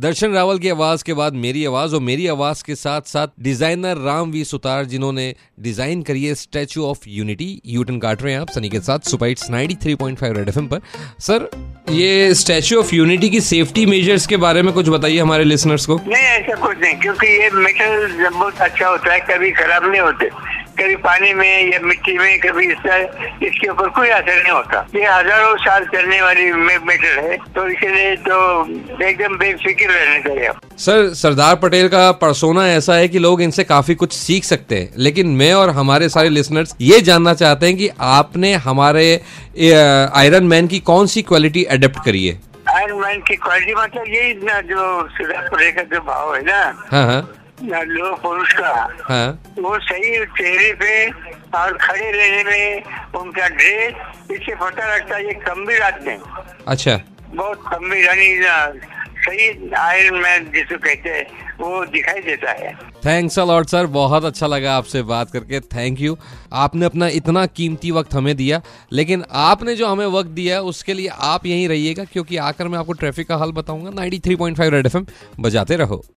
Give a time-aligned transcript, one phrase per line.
[0.00, 3.96] दर्शन रावल की आवाज़ के बाद मेरी आवाज़ और मेरी आवाज़ के साथ साथ डिज़ाइनर
[3.96, 8.50] राम वी सुतार जिन्होंने डिज़ाइन करी है स्टैचू ऑफ़ यूनिटी। यूटन काट रहे हैं आप,
[8.50, 10.80] सनी के साथ सुपाइट सुपाइट्स 93.5 रेड एफएम पर।
[11.20, 11.48] सर,
[11.90, 16.00] ये स्टैचू ऑफ़ यूनिटी की सेफ्टी मेजर्स के बारे में कुछ बताइए हमारे लिसनर्स को।
[16.06, 20.30] नहीं, ऐसा कुछ नहीं, क्योंकि ये मेटल बहुत अच्छा होता है, कभी खराब नहीं होते।
[20.80, 22.96] कभी पानी में या मिट्टी में कभी इसका
[23.46, 28.14] इसके ऊपर कोई असर नहीं होता। ये हज़ारों साल चलने वाली मेटल है तो इसलिए
[28.28, 28.38] तो
[29.06, 33.94] एकदम बेफिक्र रहने चाहिए सर सरदार पटेल का परसोना ऐसा है कि लोग इनसे काफ़ी
[33.94, 37.90] कुछ सीख सकते हैं लेकिन मैं और हमारे सारे लिसनर्स ये जानना चाहते हैं कि
[38.10, 39.08] आपने हमारे
[39.56, 42.38] आयरन मैन की कौन सी क्वालिटी अडेप्ट करी है?
[42.70, 46.62] आयरन मैन की क्वालिटी मतलब यही ना जो सरदार पटेल का जो भाव है ना
[46.90, 47.20] हाँ हाँ।
[47.62, 48.72] लोग पुरुष का
[49.04, 49.28] हाँ।
[49.58, 51.10] वो सही चेहरे पे
[51.58, 56.16] और खड़े रहने में उनका ड्रेस इससे पता लगता है ये गंभीर आदमी
[56.68, 57.00] अच्छा।
[57.34, 58.36] बहुत गंभीर यानी
[59.20, 61.26] सही आयरन मैन जिसको कहते हैं
[61.60, 62.72] वो दिखाई देता है।
[63.04, 66.16] थैंक्स अलॉट सर बहुत अच्छा लगा आपसे बात करके। थैंक यू
[66.52, 68.60] आपने अपना इतना कीमती वक्त हमें दिया
[68.92, 72.78] लेकिन आपने जो हमें वक्त दिया है उसके लिए आप यहीं रहिएगा क्योंकि आकर मैं
[72.78, 75.06] आपको ट्रैफ़िक का हाल बताऊँगा। 93.5 रेड एफएम
[75.40, 76.02] बजाते रहो।